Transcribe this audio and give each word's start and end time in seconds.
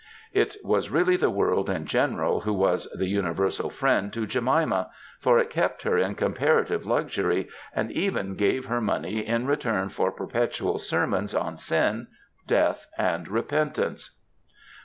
^ 0.01 0.03
It 0.33 0.57
was 0.63 0.89
really 0.89 1.15
the 1.15 1.29
world 1.29 1.69
in 1.69 1.85
general 1.85 2.41
who 2.41 2.53
was 2.55 2.87
the 2.97 3.05
Universal 3.05 3.69
Friend 3.69 4.11
to 4.11 4.25
Jemima, 4.25 4.89
for 5.19 5.37
it 5.37 5.51
kept 5.51 5.83
her 5.83 5.95
in 5.95 6.15
comparative 6.15 6.87
luxury, 6.87 7.47
and 7.75 7.91
even 7.91 8.33
gave 8.33 8.65
her 8.65 8.81
money 8.81 9.19
in 9.19 9.45
return 9.45 9.89
for 9.89 10.11
perpetual 10.11 10.79
sermons 10.79 11.35
on 11.35 11.55
sin, 11.55 12.07
death, 12.47 12.87
and 12.97 13.27
repentance. 13.27 14.17